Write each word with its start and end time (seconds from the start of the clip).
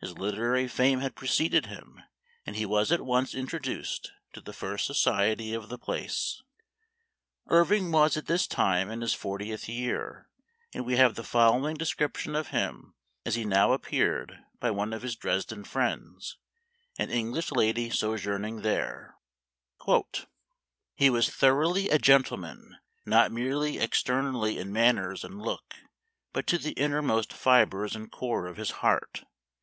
His 0.00 0.16
literary 0.16 0.66
fame 0.68 1.00
had 1.00 1.16
preceded 1.16 1.66
him, 1.66 2.00
and 2.46 2.54
he 2.54 2.64
was 2.64 2.90
at 2.92 3.02
once 3.04 3.34
introduced 3.34 4.12
to 4.32 4.40
the 4.40 4.52
first 4.54 4.86
society 4.86 5.52
of 5.52 5.68
the 5.68 5.76
place. 5.76 6.40
Irving 7.48 7.90
was 7.90 8.16
at 8.16 8.26
this 8.26 8.46
time 8.46 8.90
in 8.90 9.00
his 9.02 9.12
fortieth 9.12 9.68
year, 9.68 10.30
and 10.72 10.86
we 10.86 10.96
have 10.96 11.16
the 11.16 11.24
following 11.24 11.76
description 11.76 12.34
of 12.36 12.48
him 12.48 12.94
as 13.26 13.34
he 13.34 13.44
now 13.44 13.72
appeared 13.72 14.38
by 14.60 14.70
one 14.70 14.92
of 14.94 15.02
his 15.02 15.16
Dresden 15.16 15.64
friends, 15.64 16.38
an 16.96 17.10
English 17.10 17.50
lady 17.50 17.90
sojourning 17.90 18.62
there:" 18.62 19.16
He 20.94 21.10
was 21.10 21.28
thoroughly 21.28 21.90
a 21.90 21.98
gentleman, 21.98 22.78
not 23.04 23.32
merely 23.32 23.78
externally 23.78 24.58
in 24.58 24.72
manners 24.72 25.24
and 25.24 25.42
look, 25.42 25.74
but 26.32 26.46
to 26.46 26.56
the 26.56 26.72
inner 26.72 27.02
most 27.02 27.32
fibers 27.32 27.94
and 27.96 28.10
core 28.10 28.46
of 28.46 28.56
his 28.56 28.70
heart. 28.70 29.24